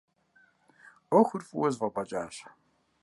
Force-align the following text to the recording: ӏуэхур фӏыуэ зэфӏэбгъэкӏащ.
ӏуэхур 1.09 1.41
фӏыуэ 1.47 1.67
зэфӏэбгъэкӏащ. 1.73 2.35